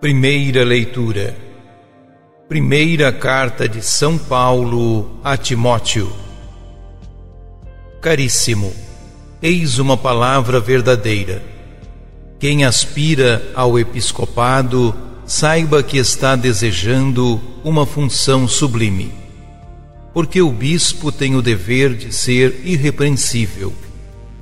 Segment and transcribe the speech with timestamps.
[0.00, 1.36] Primeira leitura.
[2.48, 6.12] Primeira carta de São Paulo a Timóteo.
[8.00, 8.72] Caríssimo,
[9.42, 11.42] eis uma palavra verdadeira.
[12.38, 14.94] Quem aspira ao episcopado,
[15.26, 19.12] saiba que está desejando uma função sublime.
[20.14, 23.74] Porque o bispo tem o dever de ser irrepreensível,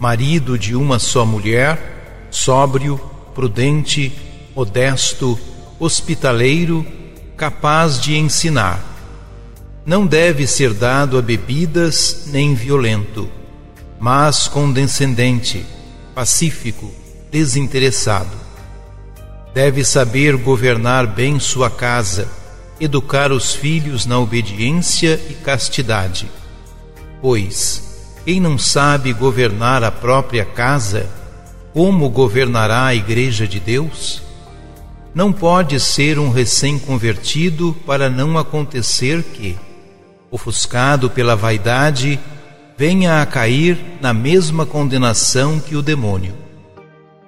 [0.00, 2.98] marido de uma só mulher, sóbrio,
[3.34, 5.38] prudente, modesto,
[5.78, 6.86] hospitaleiro,
[7.36, 8.80] capaz de ensinar.
[9.84, 13.28] Não deve ser dado a bebidas nem violento,
[13.98, 15.66] mas condescendente,
[16.14, 16.90] pacífico,
[17.30, 18.42] desinteressado.
[19.52, 22.28] Deve saber governar bem sua casa,
[22.80, 26.30] educar os filhos na obediência e castidade.
[27.20, 27.82] Pois,
[28.24, 31.08] quem não sabe governar a própria casa,
[31.72, 34.22] como governará a Igreja de Deus?
[35.14, 39.58] Não pode ser um recém-convertido para não acontecer que,
[40.30, 42.18] ofuscado pela vaidade,
[42.78, 46.34] venha a cair na mesma condenação que o demônio.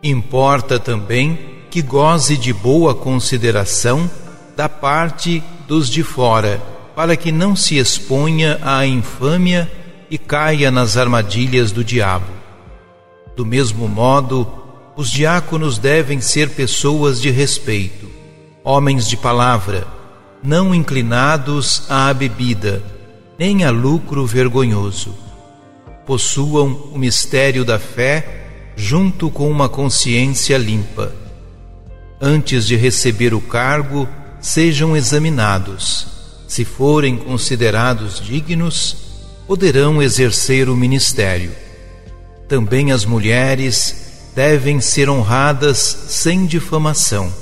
[0.00, 1.38] Importa também
[1.70, 4.08] que goze de boa consideração
[4.56, 6.62] da parte dos de fora,
[6.94, 9.70] para que não se exponha à infâmia
[10.08, 12.26] e caia nas armadilhas do diabo.
[13.34, 14.61] Do mesmo modo,
[14.96, 18.10] os diáconos devem ser pessoas de respeito,
[18.62, 19.86] homens de palavra,
[20.42, 22.82] não inclinados à bebida,
[23.38, 25.14] nem a lucro vergonhoso.
[26.04, 31.12] Possuam o mistério da fé junto com uma consciência limpa.
[32.20, 34.08] Antes de receber o cargo,
[34.40, 36.06] sejam examinados.
[36.46, 38.96] Se forem considerados dignos,
[39.46, 41.52] poderão exercer o ministério.
[42.46, 44.01] Também as mulheres
[44.34, 45.78] devem ser honradas
[46.08, 47.32] sem difamação,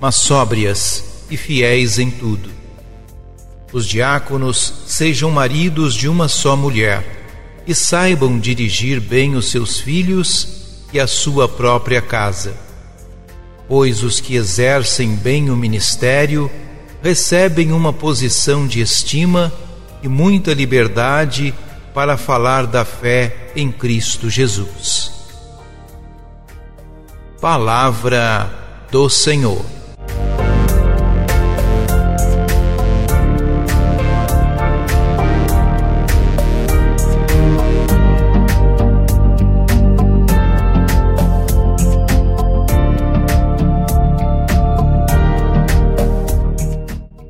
[0.00, 2.50] mas sóbrias e fiéis em tudo.
[3.72, 7.24] Os diáconos sejam maridos de uma só mulher
[7.66, 10.48] e saibam dirigir bem os seus filhos
[10.92, 12.54] e a sua própria casa.
[13.66, 16.50] Pois os que exercem bem o ministério
[17.02, 19.52] recebem uma posição de estima
[20.02, 21.54] e muita liberdade
[21.92, 25.03] para falar da fé em Cristo Jesus.
[27.44, 28.50] Palavra
[28.90, 29.62] do Senhor.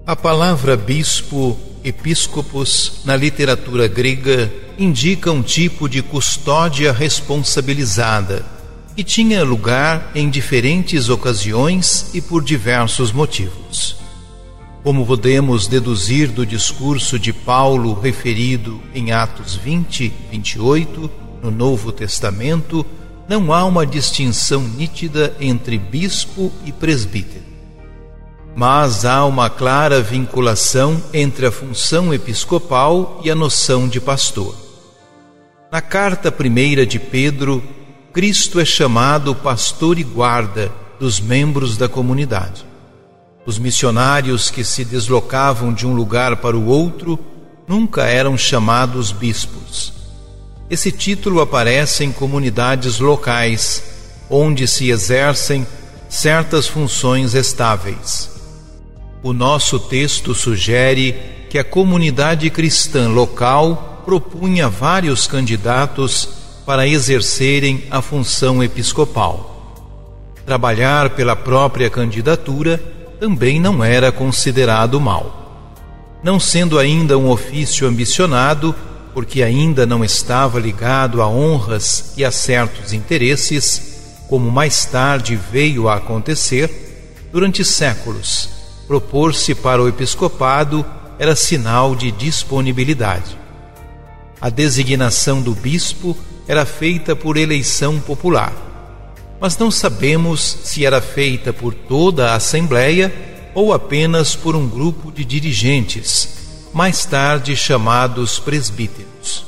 [0.07, 4.49] A palavra bispo, episcopos, na literatura grega,
[4.79, 8.54] indica um tipo de custódia responsabilizada
[8.94, 13.97] que tinha lugar em diferentes ocasiões e por diversos motivos.
[14.84, 21.10] Como podemos deduzir do discurso de Paulo referido em Atos 20, 28,
[21.43, 22.87] no Novo Testamento,
[23.28, 27.43] não há uma distinção nítida entre bispo e presbítero.
[28.55, 34.55] Mas há uma clara vinculação entre a função episcopal e a noção de pastor.
[35.72, 37.61] Na carta primeira de Pedro,
[38.15, 40.71] Cristo é chamado pastor e guarda
[41.01, 42.65] dos membros da comunidade.
[43.45, 47.19] Os missionários que se deslocavam de um lugar para o outro
[47.67, 49.93] nunca eram chamados bispos.
[50.71, 53.83] Esse título aparece em comunidades locais,
[54.31, 55.67] onde se exercem
[56.09, 58.31] certas funções estáveis.
[59.25, 61.17] O nosso texto sugere
[61.51, 66.34] que a comunidade cristã local propunha vários candidatos
[66.65, 69.55] para exercerem a função episcopal.
[70.47, 72.79] Trabalhar pela própria candidatura
[73.19, 75.77] também não era considerado mal.
[76.23, 78.75] Não sendo ainda um ofício ambicionado,
[79.12, 85.88] porque ainda não estava ligado a honras e a certos interesses, como mais tarde veio
[85.88, 88.49] a acontecer, durante séculos,
[88.87, 90.85] propor-se para o episcopado
[91.19, 93.38] era sinal de disponibilidade.
[94.41, 98.52] A designação do bispo era feita por eleição popular,
[99.41, 103.12] mas não sabemos se era feita por toda a Assembleia
[103.55, 109.46] ou apenas por um grupo de dirigentes, mais tarde chamados presbíteros.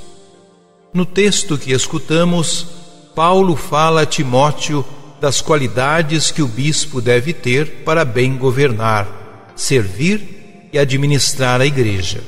[0.94, 2.66] No texto que escutamos,
[3.14, 4.84] Paulo fala a Timóteo
[5.20, 12.22] das qualidades que o bispo deve ter para bem governar, servir e administrar a igreja.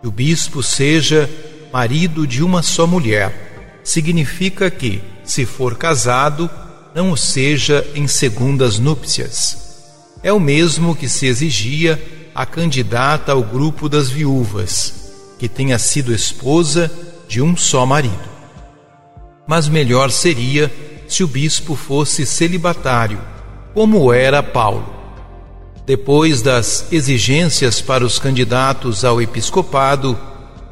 [0.00, 1.28] Que o bispo seja
[1.72, 3.53] marido de uma só mulher
[3.84, 6.50] significa que, se for casado,
[6.94, 9.62] não o seja em segundas núpcias.
[10.22, 12.02] é o mesmo que se exigia
[12.34, 16.90] a candidata ao grupo das viúvas, que tenha sido esposa
[17.28, 18.28] de um só marido.
[19.46, 20.72] Mas melhor seria
[21.06, 23.20] se o bispo fosse celibatário,
[23.74, 24.88] como era Paulo.
[25.84, 30.18] Depois das exigências para os candidatos ao episcopado,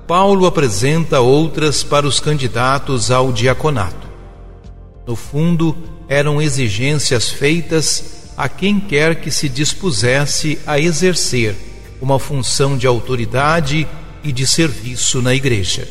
[0.06, 4.08] Paulo apresenta outras para os candidatos ao diaconato.
[5.06, 5.76] No fundo,
[6.08, 11.56] eram exigências feitas a quem quer que se dispusesse a exercer
[12.00, 13.86] uma função de autoridade
[14.24, 15.88] e de serviço na igreja.